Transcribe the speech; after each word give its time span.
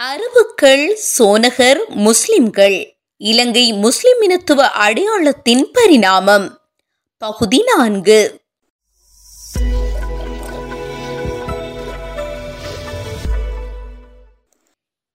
அரபுக்கள் 0.00 0.96
சோனகர் 1.18 1.86
முஸ்லிம்கள். 1.86 2.96
இலங்கை 3.16 3.72
முஸ்லிம் 3.72 4.20
இனத்துவ 4.20 4.68
அடையாளத்தின் 4.68 5.70
பரிணாமம். 5.72 6.60
பகுதி 7.18 7.62
நான்கு. 7.62 8.40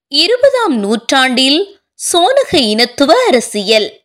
இருபதாம் 0.08 0.78
நூற்றாண்டில் 0.78 1.80
சோனக 2.14 2.56
இனத்துவ 2.56 3.14
அரசியல். 3.28 4.02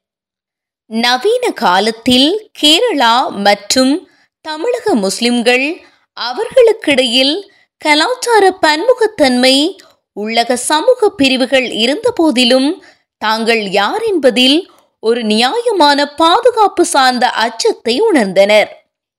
நவீன 0.87 1.51
காலத்தில் 1.51 2.51
கேரளா 2.63 3.29
மற்றும் 3.29 4.09
தமிழக 4.41 4.95
முஸ்லிம்கள் 4.95 5.81
அவர்களுக்கிடையில் 6.21 7.53
கலாச்சார 7.79 8.59
பன்முகத்தன்மை 8.63 9.77
உள்ளக 10.17 10.55
சமூக 10.55 11.11
பிரிவுகள் 11.11 11.71
இருந்தபோதிலும் 11.71 12.83
தாங்கள் 13.19 13.71
யார் 13.71 14.03
என்பதில் 14.03 14.71
ஒரு 15.01 15.25
நியாயமான 15.25 16.15
பாதுகாப்பு 16.15 16.85
சார்ந்த 16.85 17.31
அச்சத்தை 17.31 18.03
உணர்ந்தனர். 18.13 18.69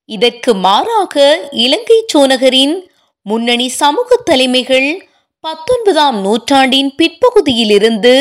இதற்கு 0.09 0.53
மாறாக 0.53 1.39
இலங்கை 1.51 2.05
சோனகரின் 2.13 2.75
முன்னணி 3.21 3.69
சமூக 3.69 4.15
தலைமைகள் 4.15 5.07
பத்தொன்பதாம் 5.39 6.21
நூற்றாண்டின் 6.21 6.95
பிற்பகுதியிலிருந்து 6.97 8.15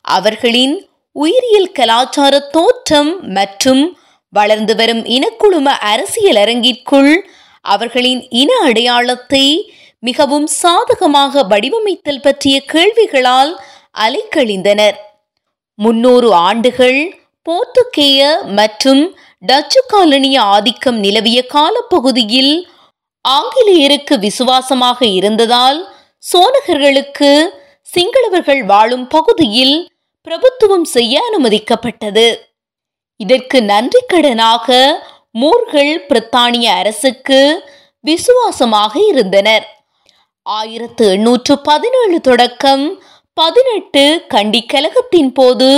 அவர்களின் 0.00 0.74
உயிரியல் 1.12 1.72
கலாச்சார 1.72 2.40
தோற்றம் 2.40 3.32
மற்றும் 3.32 3.96
வளர்ந்து 4.28 4.74
வரும் 4.76 5.04
இனக்குழும 5.04 5.64
அரசியல் 5.64 6.36
அரங்கிற்குள் 6.36 7.12
அவர்களின் 7.60 8.28
இன 8.28 8.50
அடையாளத்தை 8.62 9.74
மிகவும் 10.02 10.46
சாதகமாக 10.46 11.42
வடிவமைத்தல் 11.42 12.20
பற்றிய 12.20 12.56
கேள்விகளால் 12.72 13.52
அலைக்கழிந்தனர். 13.98 14.96
முன்னூறு 15.74 16.28
ஆண்டுகள் 16.34 17.00
போர்த்துகேய 17.46 18.20
மற்றும் 18.44 19.02
டச்சு 19.38 19.80
காலனிய 19.86 20.40
ஆதிக்கம் 20.40 20.98
நிலவிய 20.98 21.38
காலப்பகுதியில் 21.46 22.54
ஆங்கிலேயருக்கு 23.28 24.14
விசுவாசமாக 24.18 25.06
இருந்ததால் 25.06 25.78
சோனகர்களுக்கு 26.32 27.30
சிங்களவர்கள் 27.94 28.62
வாழும் 28.64 29.06
பகுதியில் 29.06 29.76
பிரபுத்துவம் 30.26 30.84
செய்ய 30.84 31.20
அனுமதிக்கப்பட்டது. 31.28 32.26
இதற்கு 33.16 33.60
நன்றிக்கடனாக 33.60 34.68
மூர்கள் 35.32 35.92
பிரித்தானிய 36.08 36.66
அரசுக்கு 36.80 37.40
விசுவாசமாக 38.00 38.94
இருந்தனர். 39.08 39.81
ஆயிரத்து 40.46 41.04
எண்ணூற்று 41.12 41.54
பதினேழு 41.62 42.20
தொடக்கம் 42.20 42.84
பதினெட்டு 43.36 44.02
கண்டி 44.28 44.60
கலகத்தின் 44.62 45.32
போது 45.32 45.68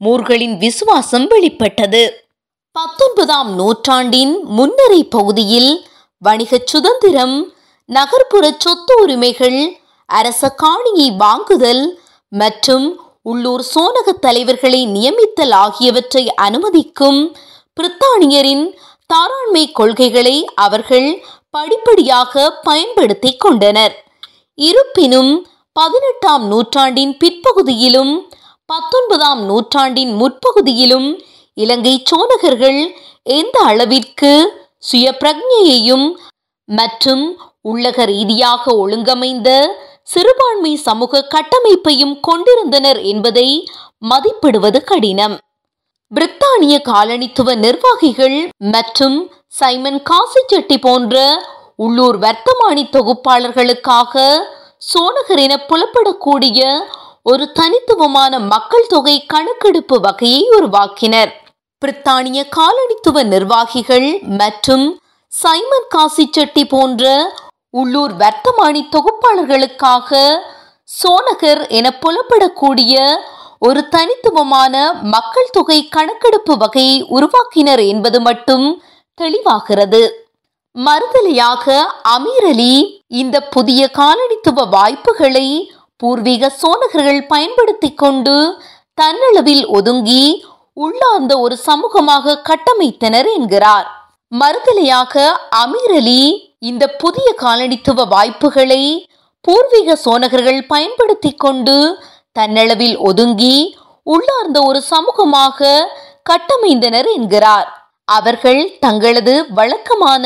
மூர்களின் 0.00 0.56
விசுவாசம் 0.56 1.26
வெளிப்பட்டது. 1.26 2.02
பத்தொன்பதாம் 2.76 3.50
நூற்றாண்டின் 3.54 4.34
முன்னரை 4.48 5.00
பகுதியில் 5.04 5.72
வணிக 6.22 6.60
சுதந்திரம் 6.64 7.36
நகர்ப்புற 7.88 8.44
சொத்து 8.58 8.94
உரிமைகள் 9.02 9.58
அரச 10.08 10.52
காணியை 10.62 11.08
வாங்குதல் 11.16 11.84
மற்றும் 12.32 12.86
உள்ளூர் 13.22 13.64
சோனக 13.74 14.12
தலைவர்களை 14.20 14.80
நியமித்தல் 14.86 15.54
ஆகியவற்றை 15.64 16.24
அனுமதிக்கும் 16.42 17.20
பிரித்தானியரின் 17.76 18.64
தாராண்மை 19.06 19.64
கொள்கைகளை 19.72 20.36
அவர்கள் 20.54 21.08
படிப்படியாக 21.54 22.50
பயன்படுத்தி 22.62 23.30
கொண்டனர். 23.36 23.94
இருப்பினும் 24.58 25.32
பதினெட்டாம் 25.72 26.44
நூற்றாண்டின் 26.52 27.14
பிற்பகுதியிலும் 27.22 28.14
பத்தொன்பதாம் 28.68 29.42
நூற்றாண்டின் 29.44 30.12
முற்பகுதியிலும் 30.20 31.08
இலங்கை 31.56 31.94
சோனகர்கள் 32.10 32.80
எந்த 33.38 33.56
அளவிற்கு 33.70 34.32
சுய 34.88 35.06
பிரஜையையும் 35.20 36.06
மற்றும் 36.68 37.24
உள்ளக 37.70 38.04
ரீதியாக 38.04 38.64
ஒழுங்கமைந்த 38.82 39.48
சிறுபான்மை 40.12 40.72
சமூக 40.86 41.26
கட்டமைப்பையும் 41.34 42.14
கொண்டிருந்தனர் 42.20 43.00
என்பதை 43.02 43.48
மதிப்பிடுவது 44.10 44.78
கடினம். 44.84 45.36
பிரித்தானிய 46.12 46.74
காலனித்துவ 46.84 47.54
நிர்வாகிகள் 47.54 48.50
மற்றும் 48.58 49.16
சைமன் 49.46 50.02
காசிச்செட்டி 50.10 50.76
போன்ற 50.80 51.44
உள்ளூர் 51.76 52.18
வர்த்தமானி 52.18 52.84
தொகுப்பாளர்களுக்காக 52.90 54.24
சோனகர் 54.92 55.40
என 55.40 55.56
புலப்படக்கூடிய 55.68 56.60
ஒரு 57.22 57.52
தனித்துவமான 57.52 58.38
மக்கள் 58.38 58.86
தொகை 58.86 59.16
கணக்கெடுப்பு 59.26 60.00
வகையை 60.00 60.42
உருவாக்கினர். 60.58 61.32
பிரித்தானிய 61.82 62.40
காலனித்துவ 62.56 63.22
நிர்வாகிகள் 63.24 64.08
மற்றும் 64.36 64.86
சைமன் 65.32 65.90
காசிச்செட்டி 65.94 66.64
போன்ற 66.68 67.32
உள்ளூர் 67.70 68.16
வர்த்தமானி 68.16 68.82
தொகுப்பாளர்களுக்காக 68.90 70.20
சோனகர் 71.02 71.68
என 71.68 71.98
புலப்படக்கூடிய 72.00 72.96
ஒரு 73.66 73.80
தனித்துவமான 73.94 74.74
மக்கள் 75.14 75.52
தொகை 75.56 75.78
கணக்கெடுப்பு 75.88 76.54
வகையை 76.56 76.96
உருவாக்கினர் 77.16 77.82
என்பது 77.92 78.18
மட்டும் 78.20 78.66
தெளிவாகிறது. 79.20 80.02
மறுதலையாக 80.76 81.64
அமீர் 82.14 82.48
அலி 82.52 82.74
இந்த 83.20 83.36
புதிய 83.54 83.80
காலனித்துவ 83.98 84.64
வாய்ப்புகளை 84.76 85.46
பூர்வீக 85.96 86.50
சோனகர்கள் 86.60 87.22
பயன்படுத்தி 87.26 87.90
கொண்டு 87.94 88.36
தன்னளவில் 89.00 89.64
ஒதுங்கி 89.78 90.24
உள்ளார்ந்த 90.84 91.32
ஒரு 91.38 91.56
சமூகமாக 91.68 92.40
கட்டமைத்தனர் 92.48 93.28
என்கிறார். 93.38 93.88
மறுதலையாக 94.32 95.14
அமீர் 95.62 95.96
அலி 96.00 96.22
இந்த 96.70 96.84
புதிய 97.02 97.28
காலனித்துவ 97.44 98.04
வாய்ப்புகளை 98.14 98.82
பூர்வீக 99.44 99.96
சோனகர்கள் 100.04 100.60
பயன்படுத்தி 100.66 101.30
கொண்டு 101.44 101.76
தன்னளவில் 102.38 102.96
ஒதுங்கி 103.08 103.56
உள்ளார்ந்த 104.06 104.58
ஒரு 104.62 104.80
சமூகமாக 104.90 105.68
கட்டமைந்தனர் 106.30 107.08
என்கிறார். 107.16 107.68
அவர்கள் 108.08 108.78
தங்களது 108.80 109.34
வழக்கமான 109.54 110.24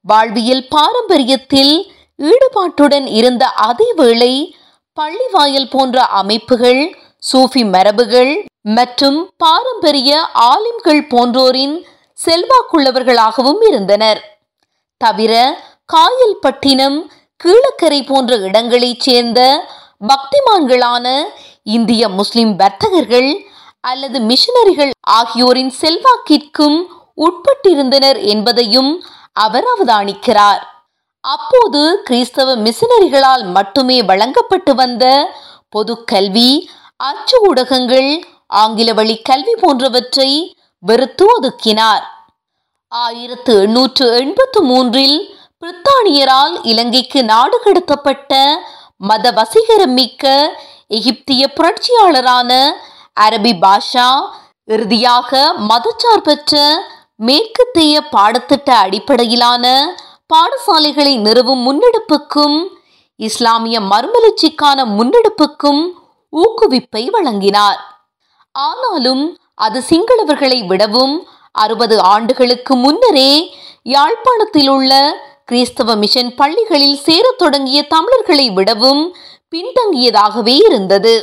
வாழ்வியல் 0.00 0.64
பாரம்பரியத்தில் 0.76 1.74
ஈடுபாட்டுடன் 2.18 3.06
இருந்த 3.18 3.44
அதேவேளை 3.68 4.32
பள்ளிவாயல் 4.98 5.70
போன்ற 5.70 6.04
அமைப்புகள் 6.20 6.80
சூஃபி 7.32 7.62
மரபுகள் 7.74 8.32
மற்றும் 8.76 9.18
பாரம்பரிய 9.36 10.12
ஆலிம்கள் 10.50 11.02
போன்றோரின் 11.08 11.76
செல்வாக்குள்ளவர்களாகவும் 12.26 13.60
இருந்தனர். 13.68 14.20
தவிர 15.00 15.32
காயல்பட்டினம் 15.92 16.98
கீழக்கரை 17.44 18.00
போன்ற 18.06 18.36
இடங்களைச் 18.36 19.00
சேர்ந்த 19.00 19.40
பக்திமான்களான 20.00 21.06
இந்திய 21.62 22.08
முஸ்லிம் 22.08 22.52
வர்த்தகர்கள் 22.56 23.30
அல்லது 23.80 24.18
மிஷனரிகள் 24.20 24.90
ஆகியோரின் 25.00 25.72
செல்வாக்கிற்கும் 25.80 26.78
உட்பட்டிருந்தனர் 27.16 28.18
என்பதையும் 28.24 28.90
அவர் 29.32 29.66
அவதானிக்கிறார். 29.74 30.62
அப்போது 31.24 31.80
கிறிஸ்தவ 32.04 32.56
மிஷனரிகளால் 32.56 33.44
மட்டுமே 33.56 34.02
வழங்கப்பட்டு 34.02 34.74
வந்த 34.74 35.04
பொது 35.68 36.04
கல்வி 36.04 36.70
அச்சு 36.96 37.36
ஊடகங்கள் 37.48 38.10
ஆங்கில 38.46 38.92
வழி 38.92 39.16
கல்வி 39.22 39.54
போன்றவற்றை 39.54 40.30
வெறுத்து 40.82 41.24
ஒதுக்கினார். 41.34 42.04
ஆயிரத்து 42.92 43.54
எண்ணூற்று 43.62 44.06
எண்பத்து 44.16 44.60
மூன்றில் 44.62 45.18
பிரித்தானியரால் 45.62 46.54
இலங்கைக்கு 46.62 47.24
நாடு 47.24 47.56
கடத்தப்பட்ட 47.64 48.34
மத 49.00 49.30
வசீகரம் 49.30 49.94
மிக்க 49.94 50.24
எகிப்திய 50.88 51.42
புரட்சியாளரான 51.56 52.52
அரபி 53.20 53.52
பாஷா 53.60 54.06
இறுதியாக 54.64 55.30
மதச்சார்பற்ற 55.68 56.62
மேற்கத்திய 57.16 58.00
பாடத்திட்ட 58.12 58.70
அடிப்படையிலான 58.84 59.94
பாடசாலைகளை 60.34 61.14
நிறுவும் 61.18 61.62
முன்னெடுப்புக்கும் 61.66 62.58
இஸ்லாமிய 63.16 63.80
மறுமலர்ச்சிக்கான 63.80 64.84
முன்னெடுப்புக்கும் 64.98 65.82
ஊக்குவிப்பை 66.32 67.04
வழங்கினார். 67.06 67.80
ஆனாலும் 68.50 69.38
அது 69.54 69.84
சிங்களவர்களை 69.88 70.66
விடவும் 70.66 71.28
அறுபது 71.52 72.02
ஆண்டுகளுக்கு 72.02 72.76
முன்னரே 72.76 73.32
யாழ்ப்பாணத்தில் 73.82 74.68
உள்ள 74.68 74.92
கிறிஸ்தவ 75.48 75.94
மிஷன் 75.94 76.34
பள்ளிகளில் 76.34 76.96
சேரத் 76.96 77.38
தொடங்கிய 77.38 77.82
தமிழர்களை 77.82 78.50
விடவும் 78.50 79.16
பின்தங்கியதாகவே 79.52 80.54
இருந்தது. 80.66 81.14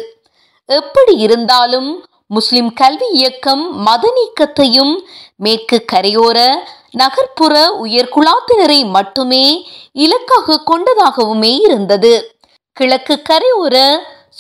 எப்படி 0.66 1.16
இருந்தாலும் 1.16 2.06
முஸ்லிம் 2.27 2.74
கல்வி 2.74 3.07
இயக்கம் 3.12 3.63
மத 3.80 4.13
நீக்கத்தையும் 4.18 4.94
மேற்கு 5.36 5.86
கரையோர 5.94 6.48
நகர்ப்புற 6.92 7.54
உயர்குலாத்தினரை 7.83 8.89
மட்டுமே 8.89 9.45
இலக்காக 9.92 10.62
கொண்டதாகவுமே 10.66 11.54
இருந்தது. 11.63 12.13
கிழக்கு 12.72 13.22
கரையோர 13.30 13.75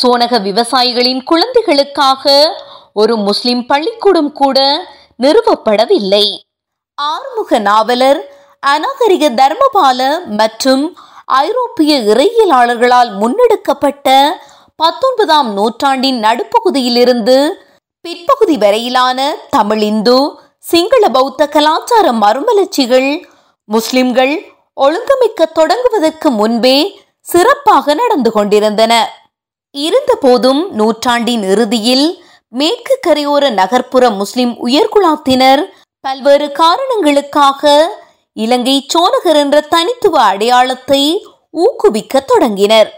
சோனக 0.01 0.39
விவசாயிகளின் 0.47 1.23
குழந்தைகளுக்காக 1.23 2.33
ஒரு 2.93 3.15
முஸ்லிம் 3.17 3.65
பள்ளிக்கூடம் 3.65 4.31
கூட 4.31 4.87
நிறுவப்படவில்லை. 5.23 6.25
ஆறுமுக 7.01 7.59
நாவலர் 7.59 8.21
அநாகரிக 8.65 9.25
தர்மபால 9.39 9.99
மற்றும் 10.37 10.83
ஐரோப்பிய 11.39 11.91
இறையியலாளர்களால் 12.11 13.11
முன்னெடுக்கப்பட்ட 13.19 14.07
பத்தொன்பதாம் 14.75 15.49
நூற்றாண்டின் 15.53 16.19
நடுப்பகுதியிலிருந்து 16.23 17.37
பிற்பகுதி 18.05 18.55
வரையிலான 18.57 19.19
தமிழ் 19.49 19.81
இந்து 19.81 20.17
சிங்கள 20.63 21.03
பௌத்த 21.09 21.47
கலாச்சார 21.47 22.07
மறுமலர்ச்சிகள் 22.13 23.09
முஸ்லிம்கள் 23.69 24.33
ஒழுங்கமைக்க 24.77 25.47
தொடங்குவதற்கு 25.59 26.29
முன்பே 26.31 26.77
சிறப்பாக 27.25 27.93
நடந்து 27.93 28.31
கொண்டிருந்தன. 28.31 28.93
இருந்தபோதும் 29.75 30.61
நூற்றாண்டின் 30.71 31.43
இறுதியில் 31.43 32.07
மேற்கு 32.53 32.95
கரையோர 33.07 33.43
நகர்ப்புற 33.53 34.09
முஸ்லிம் 34.19 34.53
உயர்குலாத்தினர் 34.67 35.63
பல்வேறு 36.03 36.47
காரணங்களுக்காக 36.51 37.63
இலங்கை 38.37 38.85
சோழகர் 38.87 39.35
என்ற 39.35 39.57
தனித்துவ 39.73 40.15
அடையாளத்தை 40.21 41.01
ஊக்குவிக்க 41.49 42.19
தொடங்கினர். 42.19 42.89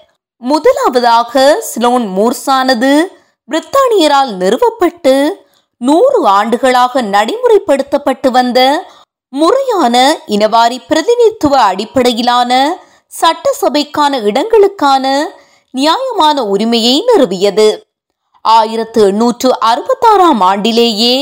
முதலாவதாக 0.42 1.34
ஸ்லோன் 1.70 2.06
மூர்ஸானது 2.16 2.92
பிரித்தானியரால் 3.50 4.32
நிறுவப்பட்டு 4.42 5.14
நூறு 5.82 6.20
ஆண்டுகளாக 6.28 7.02
நடைமுறைப்படுத்தப்பட்டு 7.02 8.30
வந்த 8.30 8.60
முறையான 9.34 9.96
இனவாரி 10.28 10.78
பிரதிநிதித்துவ 10.88 11.60
அடிப்படையிலான 11.62 12.52
சட்டசபைக்கான 13.14 14.14
இடங்களுக்கான 14.30 15.06
நியாயமான 15.74 16.46
உரிமையை 16.46 16.96
நிறுவியது. 17.10 17.68
ஆயிரத்து 18.42 19.02
எண்ணூற்று 19.08 19.50
அறுபத்தாறாம் 19.70 20.42
ஆண்டிலேயே 20.50 21.16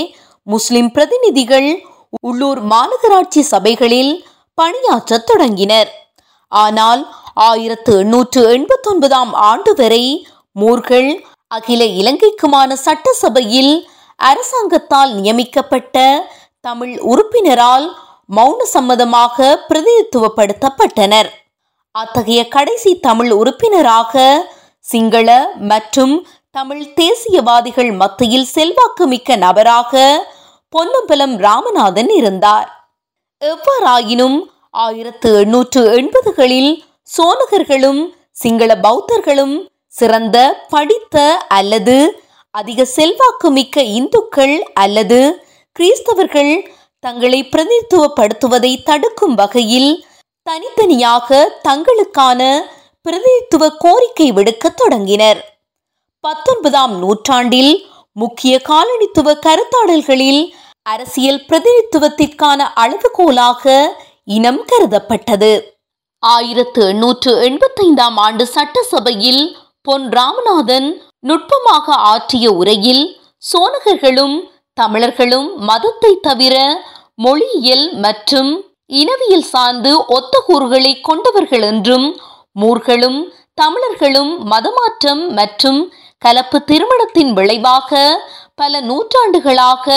முஸ்லிம் 0.48 0.92
பிரதிநிதிகள் 0.92 1.70
உள்ளூர் 2.22 2.62
மாநகராட்சி 2.74 3.42
சபைகளில் 3.52 4.14
பணியாற்ற 4.58 5.18
தொடங்கினர். 5.30 5.90
ஆனால் 6.52 7.02
ஆயிரத்து 7.34 7.94
எண்ணூற்று 8.00 8.42
எண்பத்தொன்பதாம் 8.56 9.32
ஆண்டு 9.50 9.72
வரை 9.74 10.04
மூர்கள் 10.52 11.10
அகில 11.48 11.84
இலங்கைக்குமான 12.02 12.74
சட்டசபையில் 12.86 13.74
அரசாங்கத்தால் 14.20 15.12
நியமிக்கப்பட்ட 15.14 16.04
தமிழ் 16.60 16.96
உறுப்பினரால் 17.12 17.88
மௌன 18.38 18.60
சம்மதமாக 18.74 19.48
பிரதிநிதித்துவப்படுத்தப்பட்டனர். 19.70 21.30
அத்தகைய 21.92 22.42
கடைசி 22.48 22.92
தமிழ் 23.00 23.32
உறுப்பினராக 23.32 24.24
சிங்கள 24.86 25.28
மற்றும் 25.72 26.16
தமிழ் 26.52 26.86
தேசியவாதிகள் 26.96 27.92
மத்தியில் 28.02 28.50
செல்வாக்கு 28.56 29.06
மிக்க 29.14 29.36
நபராக 29.36 30.04
பொன்னம்பலம் 30.70 31.36
ராமநாதன் 31.38 32.10
இருந்தார். 32.10 32.70
எவ்வாறாயினும் 33.42 34.38
ஆயிரத்து 34.72 35.30
எண்ணூற்று 35.40 35.82
எண்பதுகளில் 36.00 36.72
சோனகர்களும் 37.18 38.02
சிங்கள 38.32 38.80
பௌத்தர்களும் 38.84 39.56
சிறந்த 39.88 40.66
படித்த 40.70 41.46
அல்லது 41.48 42.24
அதிக 42.52 42.86
செல்வாக்கு 42.86 43.52
மிக்க 43.52 43.82
இந்துக்கள் 43.82 44.56
அல்லது 44.74 45.20
கிறிஸ்தவர்கள் 45.80 46.54
தங்களை 47.00 47.40
பிரதிநிதித்துவப்படுத்துவதை 47.52 48.72
தடுக்கும் 48.84 49.36
வகையில் 49.36 50.06
தனித்தனியாக 50.44 51.60
தங்களுக்கான 51.68 52.42
பிரதிநிதித்துவ 53.02 53.70
கோரிக்கை 53.70 54.32
விடுக்கத் 54.32 54.78
தொடங்கினர். 54.78 55.42
பத்தொன்பதாம் 56.20 56.94
நூற்றாண்டில் 57.00 57.74
முக்கிய 58.16 58.54
காலனித்துவ 58.68 59.30
கருத்தாடல்களில் 59.46 60.42
அரசியல் 60.86 61.42
பிரதிநிதித்துவத்திற்கான 61.50 62.60
அளவுகோலாக 62.76 63.64
இனம் 64.28 64.62
கருதப்பட்டது. 64.66 65.54
ஆயிரத்து 66.24 66.82
எண்ணூற்று 66.88 67.32
எண்பத்தைந்தாம் 67.42 68.18
ஆண்டு 68.18 68.46
சட்டசபையில் 68.48 69.44
பொன் 69.82 70.06
ராமநாதன் 70.10 70.88
நுட்பமாக 71.20 71.96
ஆற்றிய 72.12 72.46
உரையில் 72.52 73.04
சோனகர்களும் 73.44 74.36
தமிழர்களும் 74.74 75.50
மதத்தை 75.62 76.14
தவிர 76.22 76.56
மொழியியல் 77.16 77.86
மற்றும் 77.98 78.52
இனவியல் 78.94 79.48
சார்ந்து 79.52 79.92
ஒத்த 80.08 80.40
கூறுகளை 80.40 80.94
கொண்டவர்கள் 81.02 81.66
என்றும் 81.66 82.08
மூர்களும் 82.60 83.20
தமிழர்களும் 83.54 84.32
மதமாற்றம் 84.52 85.24
மற்றும் 85.32 85.80
கலப்பு 86.26 86.58
திருமணத்தின் 86.64 87.32
விளைவாக 87.34 87.92
பல 88.56 88.82
நூற்றாண்டுகளாக 88.82 89.88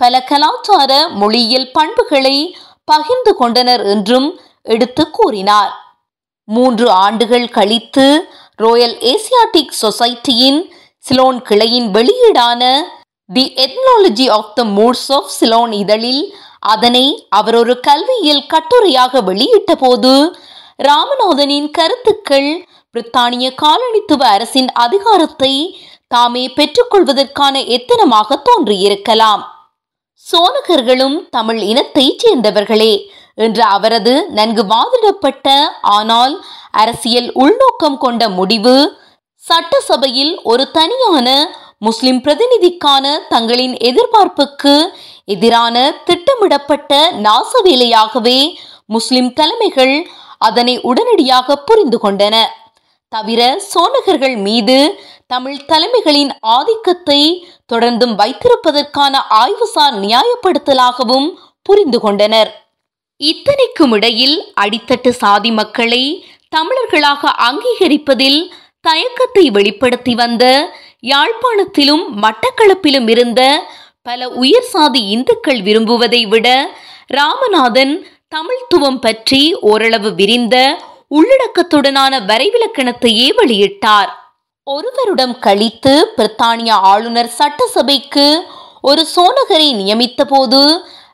பல 0.00 0.14
கலாச்சார 0.22 0.92
மொழியியல் 1.20 1.70
பண்புகளை 1.72 2.36
பகிர்ந்து 2.88 3.32
கொண்டனர் 3.36 3.82
என்றும் 3.86 4.28
எடுத்து 4.74 5.04
கூறினார். 5.10 5.72
மூன்று 6.48 6.86
ஆண்டுகள் 7.04 7.48
கழித்து 7.48 8.06
ரோயல் 8.62 8.96
ஏசியாட்டிக் 9.12 9.74
சொசைட்டியின் 9.82 10.60
சிலோன் 11.04 11.40
கிளையின் 11.48 11.88
வெளியீடான 11.96 12.62
the 13.30 13.44
ethnology 13.64 14.26
of 14.38 14.52
the 14.54 14.64
Moors 14.76 15.08
of 15.12 15.32
Ceylon 15.38 15.72
இதழில் 15.82 16.22
அதனை 16.66 17.06
அவர் 17.30 17.56
ஒரு 17.56 17.74
கல்வியியல் 17.80 18.48
கட்டுரையாக 18.52 19.22
வெளியிட்ட 19.24 19.72
போது 19.74 20.12
ராமநாதனின் 20.82 21.70
கருத்துக்கள் 21.70 22.50
பிரித்தானிய 22.94 23.46
காலனித்துவ 23.62 24.22
அரசின் 24.34 24.68
அதிகாரத்தை 24.74 25.52
தாமே 26.08 26.44
பெற்றுக்கொள்வதற்கான 26.48 27.54
எத்தனமாக 27.76 28.36
தோன்றியிருக்கலாம். 28.46 29.42
சோனகர்களும் 30.26 31.16
தமிழ் 31.30 31.58
இனத்தைச் 31.58 32.20
சேர்ந்தவர்களே 32.22 32.92
என்ற 33.34 33.58
அவரது 33.64 34.14
நன்கு 34.28 34.62
வாதிடப்பட்ட 34.64 35.48
ஆனால் 35.80 36.34
அரசியல் 36.72 37.28
உள்நோக்கம் 37.32 37.98
கொண்ட 37.98 38.28
முடிவு 38.28 38.76
சட்டசபையில் 39.42 40.32
ஒரு 40.42 40.70
தனியான 40.70 41.28
முஸ்லிம் 41.78 42.20
பிரதிநிதிக்கான 42.22 43.04
தங்களின் 43.28 43.74
எதிர்பார்ப்புக்கு 43.88 44.74
எதிரான 45.24 45.76
திட்டமிடப்பட்ட 46.04 46.92
நாசவேலையாகவே 47.26 48.38
முஸ்லிம் 48.86 49.32
தலைமைகள் 49.32 49.94
அதனை 50.38 50.74
உடனடியாக 50.80 51.56
புரிந்து 51.56 51.98
கொண்டன. 52.02 52.36
தவிர 53.12 53.42
சோனகர்கள் 53.74 54.36
மீது 54.36 54.78
தமிழ் 55.26 55.60
தலைமைகளின் 55.68 56.30
ஆதிக்கத்தை 56.48 57.20
தொடர்ந்தும் 57.72 58.14
வைத்திருப்பதற்கான 58.14 59.14
ஆய்வுசார் 59.30 59.96
நியாயப்படுத்தலாகவும் 59.98 61.28
புரிந்து 61.62 61.98
கொண்டனர். 62.00 62.50
இத்தனைக்கும் 63.20 63.92
இடையில் 63.92 64.36
அடித்தட்டு 64.60 65.08
சாதி 65.12 65.50
மக்களை 65.50 66.02
தமிழர்களாக 66.56 67.32
அங்கீகரிப்பதில் 67.38 68.40
தயக்கத்தை 68.80 69.44
வெளிப்படுத்தி 69.50 70.14
வந்த 70.14 70.44
யாழ்ப்பாணத்திலும் 71.02 72.04
மட்டக்களப்பிலும் 72.22 73.08
இருந்த 73.08 73.40
பல 74.02 74.28
உயர் 74.34 74.68
சாதி 74.68 75.08
இந்துக்கள் 75.08 75.60
விரும்புவதை 75.62 76.22
விட 76.28 76.48
ராமநாதன் 77.06 77.94
தமிழ்த்துவம் 78.28 78.98
பற்றி 78.98 79.42
ஓரளவு 79.60 80.14
விரிந்த 80.14 80.56
உள்ளடக்கத்துடனான 81.10 82.14
வரைவிலக்கணத்தையே 82.30 83.28
வெளியிட்டார். 83.36 84.10
ஒரு 84.62 84.92
வருடம் 84.96 85.38
கழித்து 85.38 86.12
பிரித்தானிய 86.16 86.70
ஆளுநர் 86.70 87.30
சட்டசபைக்கு 87.38 88.26
ஒரு 88.82 89.06
சோனகரை 89.16 89.68
நியமித்த 89.74 90.24
போது 90.24 90.60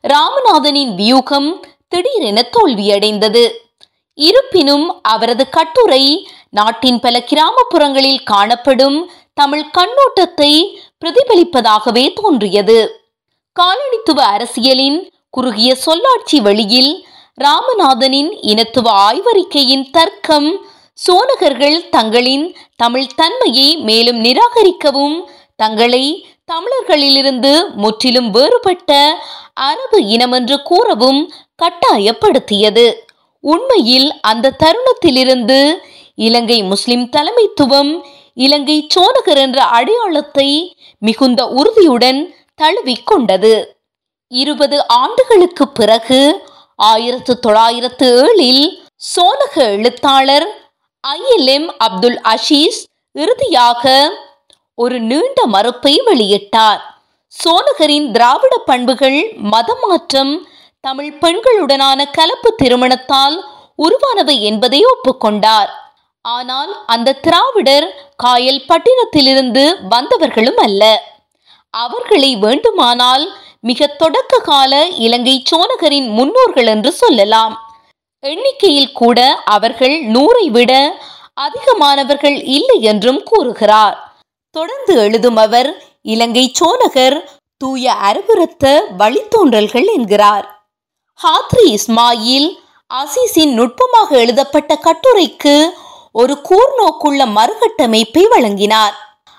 ராமநாதனின் 0.08 0.94
வியூகம் 0.94 1.48
திடீரென 1.88 2.48
தோல்வியடைந்தது. 2.52 3.44
இருப்பினும் 4.14 4.86
அவரது 5.02 5.48
கட்டுரை 5.48 6.28
நாட்டின் 6.50 7.00
பல 7.00 7.24
கிராமப்புறங்களில் 7.30 8.22
காணப்படும் 8.24 8.98
தமிழ் 9.34 9.70
கண்ணோட்டத்தை 9.78 10.52
பிரதிபலிப்பதாகவே 11.00 12.04
தோன்றியது. 12.12 12.78
காலனித்துவ 13.56 14.20
அரசியலின் 14.36 14.98
குறுகிய 15.30 15.74
சொல்லாட்சி 15.74 16.40
வழியில் 16.40 16.92
ராமநாதனின் 17.40 18.30
இனத்துவ 18.40 18.90
ஆய்வறிக்கையின் 19.06 19.90
தர்க்கம் 19.90 20.48
சோனகர்கள் 21.06 21.88
தங்களின் 21.90 22.44
தமிழ் 22.76 23.14
தன்மையை 23.14 23.76
மேலும் 23.76 24.24
நிராகரிக்கவும் 24.24 25.16
தங்களை 25.56 26.04
தமிழர்களிலிருந்து 26.52 27.52
முற்றிலும் 27.74 28.30
வேறுபட்ட 28.30 28.90
அரபு 29.54 29.98
இனமென்று 30.00 30.62
கூறவும் 30.62 31.20
கட்டாயப்படுத்தியது. 31.62 32.86
உண்மையில் 33.44 34.08
அந்த 34.20 34.54
தருணத்திலிருந்து 34.62 35.58
இலங்கை 36.14 36.62
முஸ்லிம் 36.62 37.06
தலைமைத்துவம் 37.08 37.92
இலங்கை 38.34 38.86
சோனகர் 38.94 39.36
என்ற 39.36 39.62
அடையாளத்தை 39.62 40.76
மிகுந்த 40.98 41.46
உறுதியுடன் 41.48 42.34
தழுவிக்கொண்டது. 42.62 43.54
இருபது 44.28 44.86
ஆண்டுகளுக்கு 44.86 45.68
பிறகு 45.68 46.20
ஆயிரத்து 46.78 47.33
தொள்ளாயிரத்து 47.38 48.09
ஏழில் 48.23 48.64
சோனக 49.11 49.54
எழுத்தாளர் 49.76 50.47
ஐஎல்எம் 51.04 51.69
அப்துல் 51.87 52.19
அஷீஸ் 52.35 52.81
இறுதியாக 53.12 53.85
ஒரு 54.75 54.97
நீண்ட 55.00 55.38
மறுப்பை 55.47 55.95
வெளியிட்டார். 56.07 56.81
சோனகரின் 57.35 58.09
திராவிட 58.11 58.54
பண்புகள் 58.71 59.19
மதமாற்றம் 59.52 60.35
தமிழ் 60.81 61.12
பெண்களுடனான 61.21 62.00
கலப்பு 62.11 62.50
திருமணத்தால் 62.62 63.37
உருவானவை 63.78 64.40
என்பதை 64.40 64.81
ஒப்புக்கொண்டார். 64.93 65.71
ஆனால் 66.25 66.73
அந்த 66.87 67.16
திராவிடர் 67.26 67.87
காயல் 68.16 68.62
பட்டினத்திலிருந்து 68.69 69.64
வந்தவர்களும் 69.90 70.61
அல்ல. 70.66 70.83
அவர்களை 71.71 72.37
வேண்டுமானால் 72.37 73.25
மிக 73.68 73.87
தொடக்க 73.87 74.38
கால 74.38 74.73
இலங்கை 75.04 75.35
சோனகரின் 75.50 76.09
முன்னோர்கள் 76.09 76.66
என்று 76.66 76.90
சொல்லலாம். 76.92 77.54
எண்ணிக்கையில் 78.23 78.92
கூட 78.92 79.18
அவர்கள் 79.44 79.94
நூறை 80.06 80.47
விட 80.47 80.73
அதிகமானவர்கள் 81.40 82.37
இல்லை 82.56 82.78
என்றும் 82.80 83.23
கூறுகிறார். 83.23 83.97
தொடர்ந்து 84.50 84.94
எழுதும் 84.97 85.37
அவர் 85.37 85.71
இலங்கை 86.02 86.44
சோனகர் 86.61 87.16
தூய 87.61 87.94
அரபுரத்த 88.09 88.75
வழித்தோன்றல்கள் 88.99 89.88
என்கிறார். 89.94 90.47
ஹாத்ரி 91.21 91.64
இஸ்மாயில் 91.76 92.49
அசீஸின் 92.90 93.52
நுட்பமாக 93.52 94.11
எழுதப்பட்ட 94.18 94.73
கட்டுரைக்கு 94.87 95.56
ஒரு 96.12 96.35
கூர்நோக்குள்ள 96.49 97.23
மறுகட்டமைப்பை 97.38 98.25
வழங்கினார். 98.28 98.94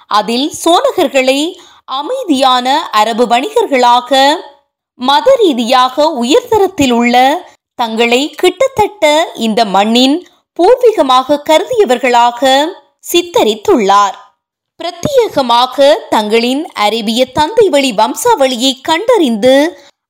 அதில் 0.08 0.48
சோனகர்களை 0.64 1.40
அமைதியான 1.88 2.68
அரபு 2.92 3.26
வணிகர்களாக 3.28 4.20
மத 5.00 5.28
ரீதியாக 5.42 6.06
உயர்தரத்தில் 6.24 6.92
உள்ள 6.92 7.16
தங்களை 7.80 8.22
கிட்டத்தட்ட 8.42 9.32
இந்த 9.38 9.62
மண்ணின் 9.66 10.16
பூர்வீகமாக 10.60 11.42
கருதியவர்களாக 11.50 12.42
சித்தரித்துள்ளார். 13.12 14.16
பிரத்யேகமாக 14.80 15.88
தங்களின் 16.10 16.64
அரேபிய 16.76 17.22
தந்தை 17.32 17.66
வழி 17.70 17.92
வம்சாவளியை 17.94 18.74
கண்டறிந்து 18.82 19.56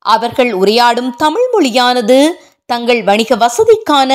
அவர்கள் 0.05 0.51
உரையாடும் 0.53 1.11
தமிழ் 1.15 1.47
மொழியானது 1.53 2.19
தங்கள் 2.65 3.01
வணிக 3.03 3.35
வசதிக்கான 3.35 4.11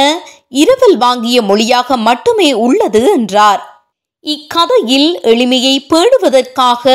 இரவல் 0.62 0.96
வாங்கிய 0.96 1.38
மொழியாக 1.42 1.96
மட்டுமே 2.08 2.52
உள்ளது 2.66 3.02
என்றார். 3.16 3.62
இக்கதையில் 4.24 5.10
எளிமையை 5.22 5.74
பேணுவதற்காக 5.90 6.94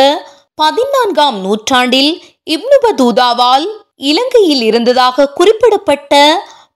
பதினான்காம் 0.57 1.37
நூற்றாண்டில் 1.39 2.11
இப்னுபதூதாவால் 2.55 3.65
இலங்கையில் 4.09 4.61
இருந்ததாக 4.61 5.25
குறிப்பிடப்பட்ட 5.29 6.13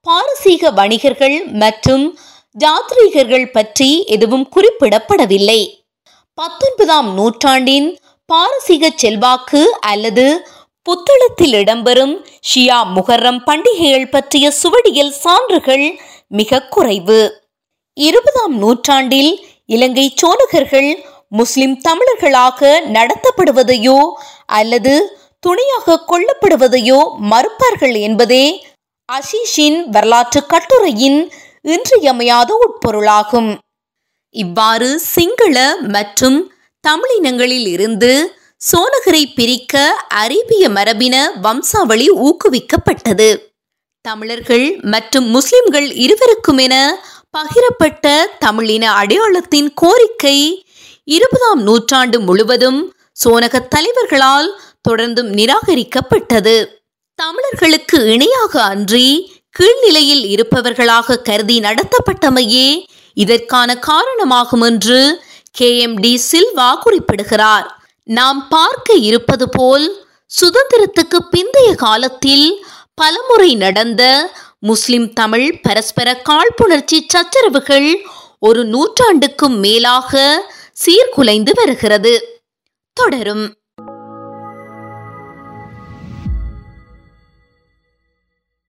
பாரசீக 0.01 0.71
வணிகர்கள் 0.71 1.37
மற்றும் 1.53 2.03
ஜாத்ரீகர்கள் 2.55 3.51
பற்றி 3.51 3.89
எதுவும் 4.15 4.45
குறிப்பிடப்படவில்லை. 4.55 5.61
பத்தொன்பதாம் 6.37 7.09
நூற்றாண்டின் 7.13 7.89
பாரசீக 8.29 8.91
செல்வாக்கு 8.95 9.61
அல்லது 9.91 10.25
புத்தளத்தில் 10.85 11.55
இடம்பெறும் 11.61 12.15
ஷியா 12.49 12.79
முகர்ரம் 12.95 13.41
பண்டிகைகள் 13.43 14.09
பற்றிய 14.09 14.45
சுவடியல் 14.61 15.13
சான்றுகள் 15.23 15.85
மிக 16.39 16.61
குறைவு. 16.75 17.21
இருபதாம் 17.97 18.57
நூற்றாண்டில் 18.57 19.31
இலங்கை 19.65 20.05
சோழகர்கள் 20.15 20.91
முஸ்லிம் 21.31 21.75
தமிழர்களாக 21.87 22.69
நடத்தப்படுவதையோ 22.93 23.97
அல்லது 24.45 24.93
துணையாக 25.39 25.97
கொல்லப்படுவதையோ 26.11 26.99
மறுப்பார்கள் 27.31 27.95
என்பதே 27.99 28.45
அஷீஷின் 29.09 29.77
வரலாற்று 29.85 30.45
கட்டுரையின் 30.45 31.19
இன்றியமையாத 31.63 32.49
உட்பொருளாகும். 32.65 33.51
இவ்வாறு 34.35 34.99
சிங்கள 34.99 35.75
மற்றும் 35.95 36.51
தமிழினங்களில் 36.83 37.67
இருந்து 37.67 38.11
சோனகரை 38.61 39.23
பிரிக்க 39.35 40.05
அரேபிய 40.07 40.69
மரபின 40.69 41.15
வம்சாவளி 41.41 42.07
ஊக்குவிக்கப்பட்டது. 42.27 43.29
தமிழர்கள் 44.05 44.65
மற்றும் 44.93 45.27
முஸ்லிம்கள் 45.27 45.87
இருவருக்குமென 46.05 46.75
பகிரப்பட்ட 47.37 48.05
தமிழின 48.39 48.85
அடையாளத்தின் 48.93 49.69
கோரிக்கை 49.73 50.37
இருபதாம் 51.09 51.61
நூற்றாண்டு 51.61 52.19
முழுவதும் 52.19 52.79
சோனக 53.23 53.67
தலைவர்களால் 53.67 54.49
தொடர்ந்தும் 54.89 55.31
நிராகரிக்கப்பட்டது. 55.39 56.55
தமிழர்களுக்கு 57.19 57.97
இணையாக 58.11 58.53
அன்றி 58.63 59.07
கீழ்நிலையில் 59.59 60.23
இருப்பவர்களாக 60.35 61.21
கருதி 61.21 61.59
நடத்தப்பட்டமையே 61.59 62.67
இதற்கான 63.13 63.77
காரணமாகும் 63.79 64.61
என்று 64.61 64.99
கே. 65.51 65.69
எம். 65.79 65.97
டி. 65.99 66.21
சில்வா 66.31 66.69
குறிப்பிடுகிறார். 66.79 67.67
நாம் 68.07 68.47
பார்க்க 68.47 68.93
இருப்பது 68.93 69.49
போல் 69.49 69.87
சுதந்திரத்துக்கு 70.31 71.19
பிந்தைய 71.31 71.75
காலத்தில் 71.75 72.47
பலமுறை 72.95 73.55
நடந்த 73.55 74.03
முஸ்லிம் 74.59 75.13
தமிழ் 75.13 75.59
பரஸ்பர 75.61 76.21
காழ்ப்புணர்ச்சி 76.29 76.99
சச்சரவுகள் 77.07 77.89
ஒரு 78.39 78.61
நூற்றாண்டுக்கும் 78.65 79.57
மேலாக 79.59 80.13
சீர்குலைந்து 80.85 81.51
வருகிறது. 81.53 82.41
தொடரும். 82.93 83.58